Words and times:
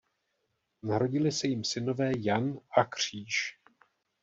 Narodili 0.83 1.31
se 1.31 1.47
jim 1.47 1.63
synové 1.63 2.11
Jan 2.17 2.59
a 2.77 2.83
Kříž. 2.83 3.59